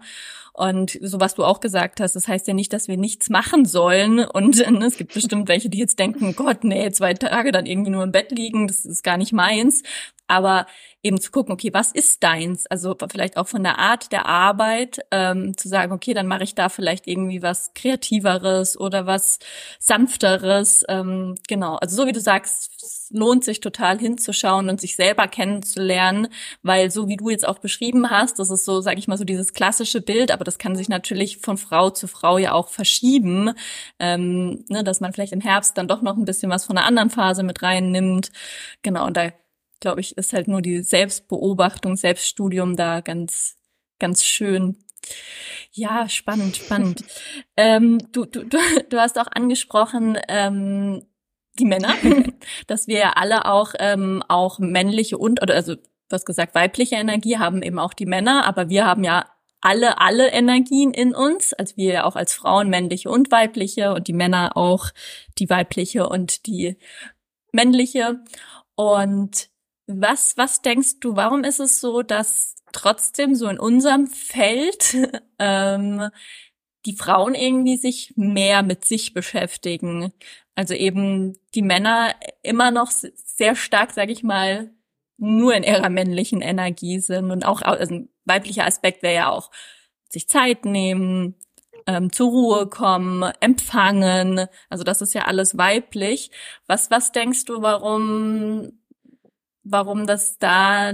[0.55, 3.65] Und so was du auch gesagt hast, das heißt ja nicht, dass wir nichts machen
[3.65, 4.19] sollen.
[4.19, 7.91] Und ne, es gibt bestimmt welche, die jetzt denken, Gott, nee, zwei Tage dann irgendwie
[7.91, 9.81] nur im Bett liegen, das ist gar nicht meins.
[10.27, 10.65] Aber
[11.03, 12.65] eben zu gucken, okay, was ist deins?
[12.67, 16.55] Also vielleicht auch von der Art der Arbeit ähm, zu sagen, okay, dann mache ich
[16.55, 19.39] da vielleicht irgendwie was Kreativeres oder was
[19.79, 20.85] Sanfteres.
[20.87, 25.27] Ähm, genau, also so wie du sagst, es lohnt sich total hinzuschauen und sich selber
[25.27, 26.29] kennenzulernen,
[26.63, 29.25] weil so wie du jetzt auch beschrieben hast, das ist so, sage ich mal, so
[29.25, 33.51] dieses klassische Bild, aber das kann sich natürlich von Frau zu Frau ja auch verschieben,
[33.99, 36.87] ähm, ne, dass man vielleicht im Herbst dann doch noch ein bisschen was von einer
[36.87, 38.31] anderen Phase mit reinnimmt.
[38.81, 39.31] Genau, und da
[39.83, 43.55] glaube ich, ist halt nur die Selbstbeobachtung, Selbststudium da ganz,
[43.99, 44.77] ganz schön.
[45.73, 47.03] Ja, spannend, spannend.
[47.57, 48.57] ähm, du, du, du,
[48.89, 51.05] du hast auch angesprochen, ähm,
[51.59, 51.93] die Männer,
[52.67, 55.75] dass wir ja alle auch, ähm, auch männliche und, oder also
[56.11, 59.25] hast gesagt, weibliche Energie haben eben auch die Männer, aber wir haben ja
[59.59, 64.07] alle, alle Energien in uns, also wir ja auch als Frauen männliche und weibliche und
[64.07, 64.91] die Männer auch
[65.37, 66.77] die weibliche und die
[67.51, 68.23] männliche.
[68.75, 69.49] Und
[69.87, 74.95] was, was denkst du, warum ist es so, dass trotzdem so in unserem Feld
[75.39, 76.09] ähm,
[76.85, 80.13] die Frauen irgendwie sich mehr mit sich beschäftigen?
[80.55, 84.71] Also eben die Männer immer noch sehr stark, sage ich mal,
[85.17, 89.51] nur in ihrer männlichen Energie sind und auch also ein weiblicher Aspekt wäre ja auch
[90.09, 91.35] sich Zeit nehmen,
[91.87, 94.47] ähm, zur Ruhe kommen, empfangen.
[94.69, 96.31] Also das ist ja alles weiblich.
[96.67, 98.73] Was was denkst du, warum
[99.63, 100.91] warum das da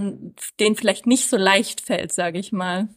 [0.60, 2.90] denen vielleicht nicht so leicht fällt, sage ich mal.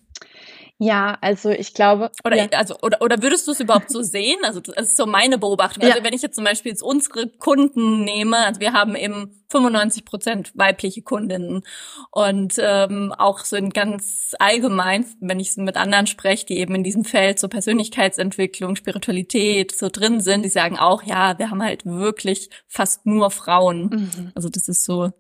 [0.85, 2.11] Ja, also ich glaube.
[2.25, 2.47] Oder, ja.
[2.59, 4.39] also, oder, oder würdest du es überhaupt so sehen?
[4.43, 5.85] Also das ist so meine Beobachtung.
[5.85, 6.05] Also ja.
[6.05, 10.51] wenn ich jetzt zum Beispiel jetzt unsere Kunden nehme, also wir haben eben 95 Prozent
[10.57, 11.63] weibliche Kundinnen
[12.11, 16.83] und ähm, auch so in ganz allgemein, wenn ich mit anderen spreche, die eben in
[16.83, 21.87] diesem Feld so Persönlichkeitsentwicklung, Spiritualität so drin sind, die sagen auch, ja, wir haben halt
[21.87, 23.83] wirklich fast nur Frauen.
[23.83, 24.33] Mhm.
[24.35, 25.13] Also das ist so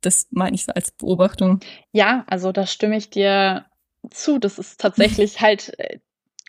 [0.00, 1.60] das meine ich so als Beobachtung.
[1.92, 3.66] Ja, also da stimme ich dir
[4.10, 4.38] zu.
[4.38, 5.98] Das ist tatsächlich halt äh,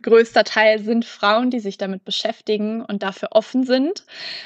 [0.03, 4.06] größter Teil sind Frauen, die sich damit beschäftigen und dafür offen sind,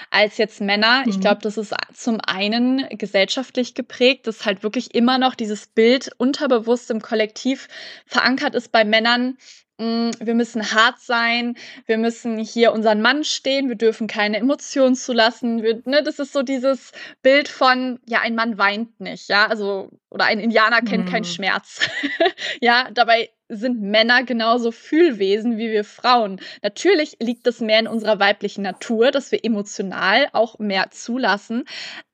[0.10, 1.02] als jetzt Männer.
[1.02, 1.10] Mhm.
[1.10, 6.12] Ich glaube, das ist zum einen gesellschaftlich geprägt, dass halt wirklich immer noch dieses Bild
[6.18, 7.68] unterbewusst im Kollektiv
[8.06, 9.38] verankert ist bei Männern,
[9.82, 15.64] wir müssen hart sein, wir müssen hier unseren Mann stehen, wir dürfen keine Emotionen zulassen.
[15.64, 16.92] Wir, ne, das ist so dieses
[17.22, 21.10] Bild von, ja, ein Mann weint nicht, ja, also, oder ein Indianer kennt mm.
[21.10, 21.90] keinen Schmerz.
[22.62, 26.40] ja, dabei sind Männer genauso Fühlwesen wie wir Frauen.
[26.62, 31.66] Natürlich liegt es mehr in unserer weiblichen Natur, dass wir emotional auch mehr zulassen.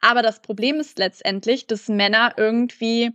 [0.02, 3.12] Aber das Problem ist letztendlich, dass Männer irgendwie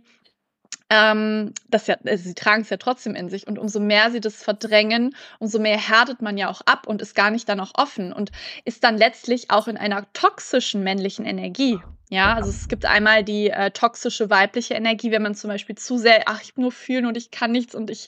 [0.93, 3.47] ähm, das ja, also sie tragen es ja trotzdem in sich.
[3.47, 7.15] Und umso mehr sie das verdrängen, umso mehr härtet man ja auch ab und ist
[7.15, 8.31] gar nicht dann auch offen und
[8.65, 11.79] ist dann letztlich auch in einer toxischen männlichen Energie.
[12.13, 15.97] Ja, also es gibt einmal die äh, toxische weibliche Energie, wenn man zum Beispiel zu
[15.97, 18.07] sehr, ach, ich nur fühlen und ich kann nichts und ich,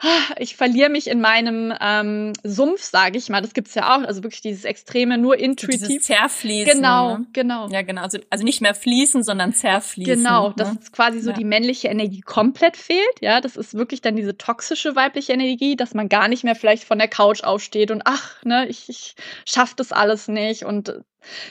[0.00, 3.40] ah, ich verliere mich in meinem ähm, Sumpf, sage ich mal.
[3.40, 4.02] Das gibt's ja auch.
[4.02, 5.88] Also wirklich dieses Extreme, nur intuitiv.
[5.88, 6.74] Dieses Zerfließen.
[6.74, 7.26] Genau, ne?
[7.32, 7.68] genau.
[7.70, 8.02] Ja, genau.
[8.02, 10.16] Also, also nicht mehr fließen, sondern zerfließen.
[10.16, 10.54] Genau, ne?
[10.58, 11.36] dass quasi so ja.
[11.36, 13.22] die männliche Energie komplett fehlt.
[13.22, 16.84] Ja, das ist wirklich dann diese toxische weibliche Energie, dass man gar nicht mehr vielleicht
[16.84, 19.14] von der Couch aufsteht und ach, ne, ich, ich
[19.46, 20.92] schaff das alles nicht und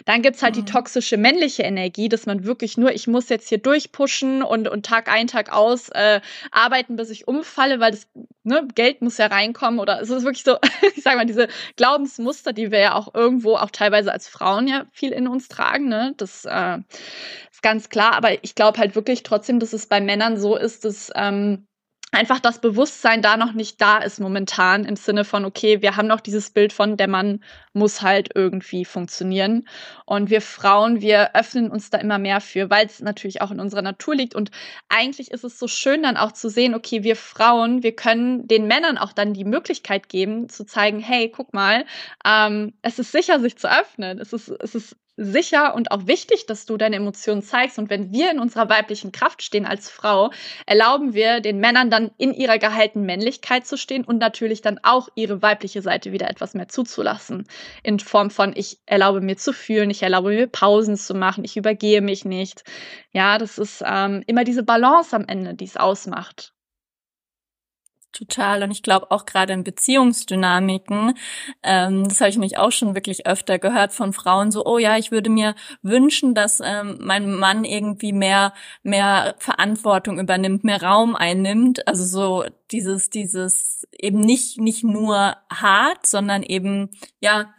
[0.06, 0.66] dann gibt's halt mhm.
[0.66, 4.86] die toxische männliche Energie, dass man wirklich nur, ich muss jetzt hier durchpushen und, und
[4.86, 8.08] Tag ein, Tag aus äh, arbeiten, bis ich umfalle, weil das
[8.44, 10.58] ne, Geld muss ja reinkommen oder es ist wirklich so,
[10.96, 14.86] ich sag mal, diese Glaubensmuster, die wir ja auch irgendwo, auch teilweise als Frauen ja
[14.92, 16.14] viel in uns tragen, ne?
[16.18, 16.78] Das äh,
[17.52, 20.86] ist ganz klar, aber ich glaube halt wirklich trotzdem, dass es bei Männern so ist,
[20.86, 21.68] dass ähm,
[22.16, 26.08] einfach das Bewusstsein da noch nicht da ist momentan im Sinne von, okay, wir haben
[26.08, 29.68] noch dieses Bild von, der Mann muss halt irgendwie funktionieren.
[30.06, 33.60] Und wir Frauen, wir öffnen uns da immer mehr für, weil es natürlich auch in
[33.60, 34.34] unserer Natur liegt.
[34.34, 34.52] Und
[34.90, 38.68] eigentlich ist es so schön dann auch zu sehen, okay, wir Frauen, wir können den
[38.68, 41.86] Männern auch dann die Möglichkeit geben, zu zeigen, hey, guck mal,
[42.26, 44.20] ähm, es ist sicher, sich zu öffnen.
[44.20, 47.80] Es ist, es ist sicher und auch wichtig, dass du deine Emotionen zeigst.
[47.80, 50.32] Und wenn wir in unserer weiblichen Kraft stehen als Frau,
[50.66, 55.10] erlauben wir den Männern dann in ihrer geheilten Männlichkeit zu stehen und natürlich dann auch
[55.16, 57.48] ihre weibliche Seite wieder etwas mehr zuzulassen.
[57.84, 61.58] In Form von, ich erlaube mir zu fühlen, ich erlaube mir Pausen zu machen, ich
[61.58, 62.64] übergehe mich nicht.
[63.12, 66.55] Ja, das ist ähm, immer diese Balance am Ende, die es ausmacht.
[68.16, 68.64] Total.
[68.64, 71.16] Und ich glaube auch gerade in Beziehungsdynamiken,
[71.64, 74.98] ähm, das habe ich nämlich auch schon wirklich öfter gehört von Frauen, so, oh ja,
[74.98, 81.14] ich würde mir wünschen, dass ähm, mein Mann irgendwie mehr, mehr Verantwortung übernimmt, mehr Raum
[81.14, 81.86] einnimmt.
[81.90, 87.54] Also so dieses, dieses eben nicht, nicht nur hart, sondern eben, ja,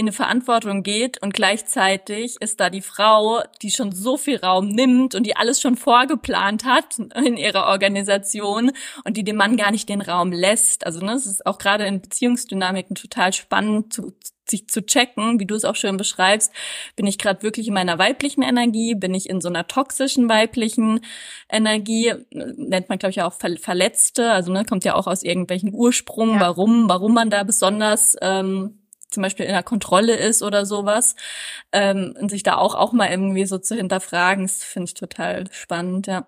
[0.00, 4.68] in eine Verantwortung geht und gleichzeitig ist da die Frau, die schon so viel Raum
[4.68, 8.72] nimmt und die alles schon vorgeplant hat in ihrer Organisation
[9.04, 10.86] und die dem Mann gar nicht den Raum lässt.
[10.86, 14.14] Also ne, es ist auch gerade in Beziehungsdynamiken total spannend zu,
[14.48, 16.50] sich zu checken, wie du es auch schön beschreibst,
[16.96, 21.00] bin ich gerade wirklich in meiner weiblichen Energie, bin ich in so einer toxischen weiblichen
[21.50, 26.36] Energie, nennt man glaube ich auch Verletzte, also ne, kommt ja auch aus irgendwelchen Ursprungen,
[26.36, 26.40] ja.
[26.40, 28.79] warum, warum man da besonders ähm,
[29.10, 31.16] zum Beispiel in der Kontrolle ist oder sowas.
[31.72, 35.44] Ähm, und sich da auch, auch mal irgendwie so zu hinterfragen, das finde ich total
[35.52, 36.26] spannend, ja.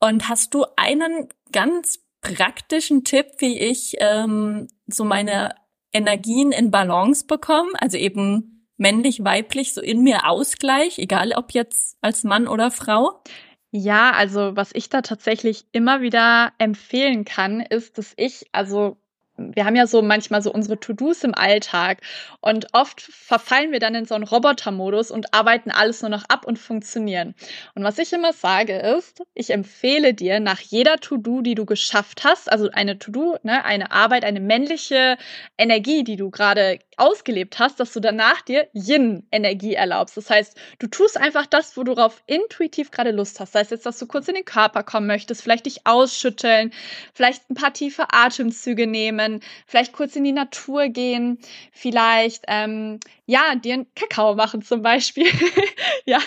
[0.00, 5.54] Und hast du einen ganz praktischen Tipp, wie ich ähm, so meine
[5.92, 7.70] Energien in Balance bekomme?
[7.80, 13.22] Also eben männlich, weiblich, so in mir Ausgleich, egal ob jetzt als Mann oder Frau?
[13.70, 18.96] Ja, also was ich da tatsächlich immer wieder empfehlen kann, ist, dass ich, also
[19.38, 22.00] wir haben ja so manchmal so unsere To-Dos im Alltag
[22.40, 26.44] und oft verfallen wir dann in so einen Robotermodus und arbeiten alles nur noch ab
[26.44, 27.34] und funktionieren.
[27.74, 32.24] Und was ich immer sage ist, ich empfehle dir nach jeder To-Do, die du geschafft
[32.24, 35.16] hast, also eine To-Do, ne, eine Arbeit, eine männliche
[35.56, 40.16] Energie, die du gerade ausgelebt hast, dass du danach dir Yin-Energie erlaubst.
[40.16, 43.52] Das heißt, du tust einfach das, wo du darauf intuitiv gerade Lust hast.
[43.52, 46.72] Sei es jetzt, dass du kurz in den Körper kommen möchtest, vielleicht dich ausschütteln,
[47.14, 51.38] vielleicht ein paar tiefe Atemzüge nehmen, vielleicht kurz in die Natur gehen,
[51.72, 55.28] vielleicht ähm, ja dir einen Kakao machen zum Beispiel.
[56.06, 56.18] ja,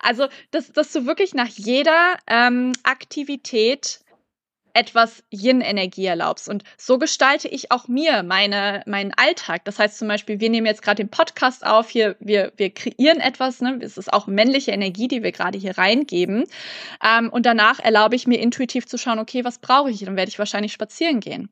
[0.00, 4.00] also dass, dass du wirklich nach jeder ähm, Aktivität
[4.74, 6.48] etwas Yin-Energie erlaubst.
[6.48, 9.64] Und so gestalte ich auch mir meine, meinen Alltag.
[9.64, 13.20] Das heißt zum Beispiel, wir nehmen jetzt gerade den Podcast auf, hier, wir, wir kreieren
[13.20, 13.78] etwas, ne?
[13.82, 16.44] es ist auch männliche Energie, die wir gerade hier reingeben.
[17.04, 20.00] Ähm, und danach erlaube ich mir intuitiv zu schauen, okay, was brauche ich?
[20.00, 21.50] Dann werde ich wahrscheinlich spazieren gehen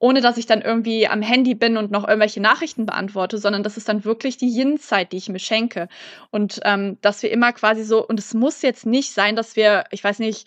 [0.00, 3.76] ohne dass ich dann irgendwie am Handy bin und noch irgendwelche Nachrichten beantworte, sondern das
[3.76, 5.88] ist dann wirklich die Yin-Zeit, die ich mir schenke.
[6.30, 9.84] Und ähm, dass wir immer quasi so, und es muss jetzt nicht sein, dass wir,
[9.90, 10.46] ich weiß nicht,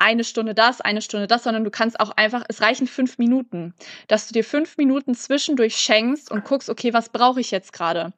[0.00, 3.74] eine Stunde das, eine Stunde das, sondern du kannst auch einfach, es reichen fünf Minuten,
[4.08, 8.12] dass du dir fünf Minuten zwischendurch schenkst und guckst, okay, was brauche ich jetzt gerade?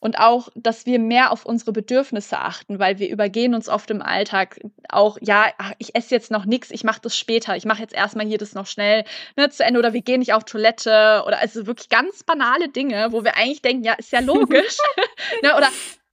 [0.00, 4.00] Und auch, dass wir mehr auf unsere Bedürfnisse achten, weil wir übergehen uns oft im
[4.00, 5.46] Alltag auch, ja,
[5.78, 8.54] ich esse jetzt noch nichts, ich mache das später, ich mache jetzt erstmal hier das
[8.54, 9.04] noch schnell
[9.36, 13.08] ne, zu Ende oder wir gehen nicht auf Toilette oder also wirklich ganz banale Dinge,
[13.12, 14.78] wo wir eigentlich denken, ja, ist ja logisch.
[15.42, 15.68] ne, oder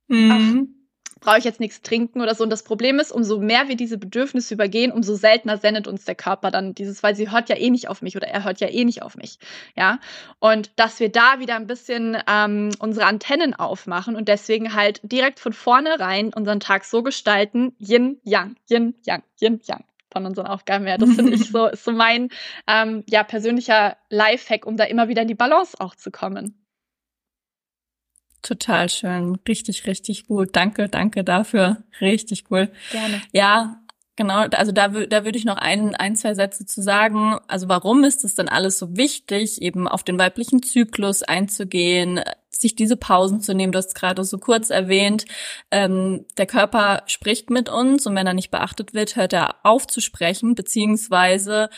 [0.08, 0.76] mhm.
[0.76, 0.83] ach,
[1.24, 2.44] brauche ich jetzt nichts trinken oder so.
[2.44, 6.16] Und das Problem ist, umso mehr wir diese Bedürfnisse übergehen, umso seltener sendet uns der
[6.16, 8.68] Körper dann dieses, weil sie hört ja eh nicht auf mich oder er hört ja
[8.68, 9.40] eh nicht auf mich.
[9.76, 10.00] Ja.
[10.40, 15.40] Und dass wir da wieder ein bisschen ähm, unsere Antennen aufmachen und deswegen halt direkt
[15.40, 20.86] von vornherein unseren Tag so gestalten, Yin, Yang, Yin, Yang, Yin, Yang von unseren Aufgaben
[20.86, 20.98] her.
[20.98, 22.30] Das finde ich so, ist so mein
[22.68, 26.63] ähm, ja, persönlicher Lifehack, um da immer wieder in die Balance auch zu kommen.
[28.44, 29.38] Total schön.
[29.48, 30.50] Richtig, richtig gut.
[30.52, 31.78] Danke, danke dafür.
[32.02, 32.70] Richtig cool.
[32.92, 33.22] Gerne.
[33.32, 33.80] Ja,
[34.18, 34.42] genau.
[34.52, 37.38] Also da, da würde ich noch ein, ein, zwei Sätze zu sagen.
[37.48, 42.20] Also warum ist es denn alles so wichtig, eben auf den weiblichen Zyklus einzugehen,
[42.52, 43.72] sich diese Pausen zu nehmen?
[43.72, 45.24] Du hast gerade so kurz erwähnt,
[45.72, 49.88] ähm, der Körper spricht mit uns und wenn er nicht beachtet wird, hört er auf
[49.88, 51.70] zu sprechen, beziehungsweise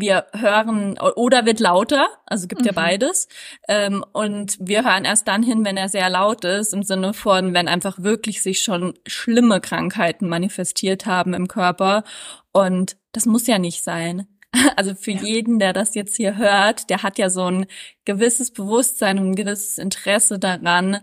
[0.00, 2.66] wir hören oder wird lauter, also gibt mhm.
[2.66, 3.28] ja beides.
[3.68, 7.54] Ähm, und wir hören erst dann hin, wenn er sehr laut ist, im Sinne von,
[7.54, 12.04] wenn einfach wirklich sich schon schlimme Krankheiten manifestiert haben im Körper.
[12.52, 14.26] Und das muss ja nicht sein.
[14.76, 15.20] Also für ja.
[15.20, 17.66] jeden, der das jetzt hier hört, der hat ja so ein
[18.04, 21.00] gewisses Bewusstsein und ein gewisses Interesse daran,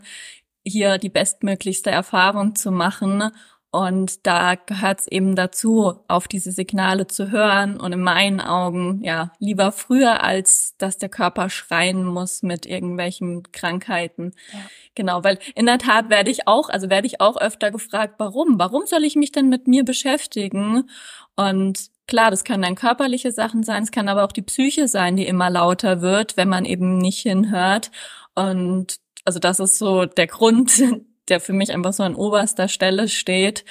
[0.64, 3.32] hier die bestmöglichste Erfahrung zu machen
[3.72, 9.02] und da gehört es eben dazu, auf diese Signale zu hören und in meinen Augen,
[9.02, 14.34] ja, lieber früher, als dass der Körper schreien muss mit irgendwelchen Krankheiten.
[14.52, 14.60] Ja.
[14.94, 18.60] Genau, weil in der Tat werde ich auch, also werde ich auch öfter gefragt, warum?
[18.60, 20.90] Warum soll ich mich denn mit mir beschäftigen?
[21.38, 25.16] Und klar, das können dann körperliche Sachen sein, es kann aber auch die Psyche sein,
[25.16, 27.90] die immer lauter wird, wenn man eben nicht hinhört.
[28.36, 30.84] Und also das ist so der Grund,
[31.32, 33.66] der für mich einfach so an oberster Stelle steht.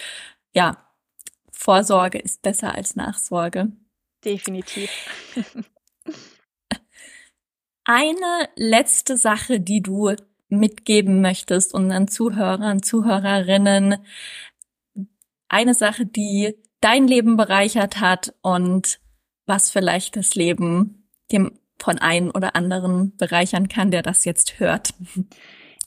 [0.53, 0.91] Ja,
[1.53, 3.71] Vorsorge ist besser als Nachsorge.
[4.25, 4.91] Definitiv.
[7.85, 10.15] Eine letzte Sache, die du
[10.49, 13.99] mitgeben möchtest unseren Zuhörern, Zuhörerinnen,
[15.49, 19.01] eine Sache, die dein Leben bereichert hat und
[19.47, 24.95] was vielleicht das Leben dem von einem oder anderen bereichern kann, der das jetzt hört.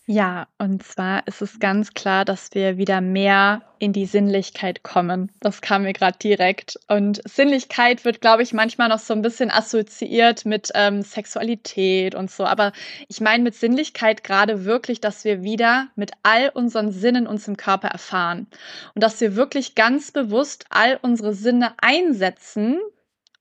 [0.06, 5.32] Ja, und zwar ist es ganz klar, dass wir wieder mehr in die Sinnlichkeit kommen.
[5.40, 6.78] Das kam mir gerade direkt.
[6.90, 12.30] Und Sinnlichkeit wird, glaube ich, manchmal noch so ein bisschen assoziiert mit ähm, Sexualität und
[12.30, 12.44] so.
[12.44, 12.74] Aber
[13.08, 17.56] ich meine mit Sinnlichkeit gerade wirklich, dass wir wieder mit all unseren Sinnen uns im
[17.56, 18.48] Körper erfahren.
[18.96, 22.78] Und dass wir wirklich ganz bewusst all unsere Sinne einsetzen,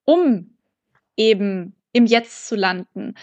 [0.05, 0.57] um
[1.17, 3.17] eben im Jetzt zu landen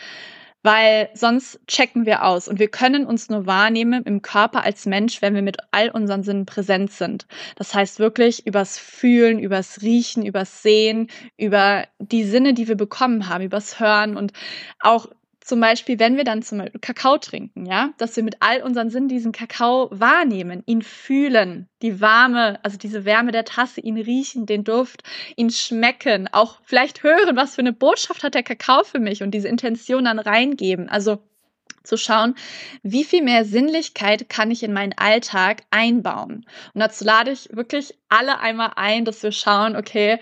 [0.64, 5.22] weil sonst checken wir aus und wir können uns nur wahrnehmen im Körper als Mensch,
[5.22, 7.28] wenn wir mit all unseren Sinnen präsent sind.
[7.56, 13.30] Das heißt wirklich übers Fühlen, übers Riechen, übers Sehen, über die Sinne, die wir bekommen
[13.30, 14.34] haben, übers Hören und
[14.80, 15.08] auch
[15.42, 18.90] zum Beispiel, wenn wir dann zum Beispiel Kakao trinken, ja, dass wir mit all unseren
[18.90, 24.46] Sinnen diesen Kakao wahrnehmen, ihn fühlen, die warme, also diese Wärme der Tasse, ihn riechen,
[24.46, 25.04] den Duft,
[25.36, 29.32] ihn schmecken, auch vielleicht hören, was für eine Botschaft hat der Kakao für mich und
[29.32, 30.90] diese Intention dann reingeben.
[30.90, 31.20] Also
[31.84, 32.36] zu schauen,
[32.84, 36.46] wie viel mehr Sinnlichkeit kann ich in meinen Alltag einbauen.
[36.74, 40.20] Und dazu lade ich wirklich alle einmal ein, dass wir schauen, okay,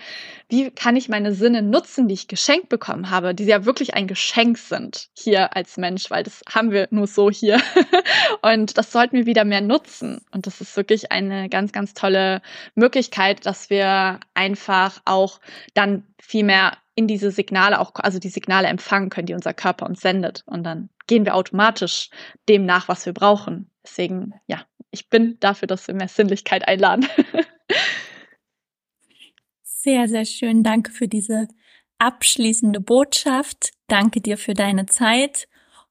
[0.48, 4.06] wie kann ich meine Sinne nutzen, die ich geschenkt bekommen habe, die ja wirklich ein
[4.06, 7.60] Geschenk sind hier als Mensch, weil das haben wir nur so hier.
[8.42, 10.22] Und das sollten wir wieder mehr nutzen.
[10.32, 12.40] Und das ist wirklich eine ganz, ganz tolle
[12.74, 15.40] Möglichkeit, dass wir einfach auch
[15.74, 19.86] dann viel mehr in diese Signale auch, also die Signale empfangen können, die unser Körper
[19.86, 20.42] uns sendet.
[20.46, 22.10] Und dann gehen wir automatisch
[22.48, 23.70] dem nach, was wir brauchen.
[23.84, 27.06] Deswegen, ja, ich bin dafür, dass wir mehr Sinnlichkeit einladen.
[29.62, 30.64] sehr, sehr schön.
[30.64, 31.46] Danke für diese
[31.98, 33.70] abschließende Botschaft.
[33.86, 35.46] Danke dir für deine Zeit.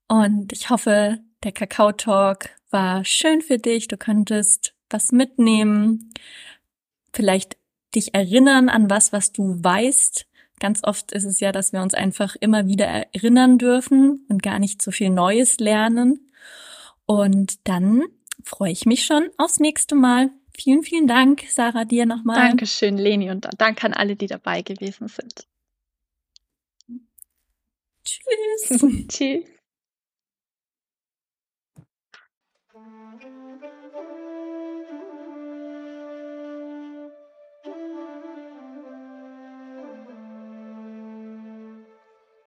[0.09, 3.87] Und ich hoffe, der Kakao Talk war schön für dich.
[3.87, 6.13] Du könntest was mitnehmen.
[7.13, 7.55] Vielleicht
[7.95, 10.27] dich erinnern an was, was du weißt,
[10.59, 14.59] Ganz oft ist es ja, dass wir uns einfach immer wieder erinnern dürfen und gar
[14.59, 16.31] nicht so viel Neues lernen.
[17.05, 18.03] Und dann
[18.43, 20.31] freue ich mich schon aufs nächste Mal.
[20.55, 22.37] Vielen, vielen Dank, Sarah, dir nochmal.
[22.37, 25.47] Dankeschön, Leni, und danke an alle, die dabei gewesen sind.
[28.03, 28.81] Tschüss.
[29.07, 29.56] Tschüss.